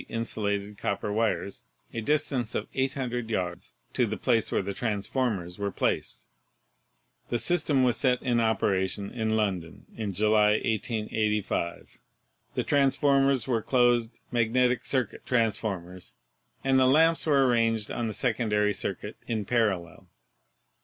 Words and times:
insulated 0.09 0.79
copper 0.79 1.13
wires 1.13 1.63
a 1.93 2.01
distance 2.01 2.55
of 2.55 2.67
800 2.73 3.29
yards 3.29 3.75
to 3.93 4.07
the 4.07 4.17
place 4.17 4.51
where 4.51 4.63
the 4.63 4.73
transformers 4.73 5.59
were 5.59 5.69
placed. 5.69 6.25
The 7.29 7.37
system 7.37 7.83
was 7.83 7.97
set 7.97 8.19
in 8.23 8.39
operation 8.39 9.11
in 9.11 9.35
London 9.35 9.85
in 9.95 10.11
July, 10.11 10.53
1885. 10.53 11.99
The 12.55 12.63
transformers 12.63 13.47
were 13.47 13.61
clpsed 13.61 14.19
magnetic 14.31 14.79
ELECTRO 14.79 15.19
MAGNETIC 15.21 15.21
MACHINERY 15.21 15.21
209 15.21 15.21
circuit 15.21 15.25
transformers 15.27 16.13
and 16.63 16.79
the 16.79 16.87
lamps 16.87 17.27
were 17.27 17.45
arranged 17.45 17.91
on 17.91 18.07
the 18.07 18.13
secondary 18.13 18.73
circuit 18.73 19.17
in 19.27 19.45
parallel. 19.45 20.07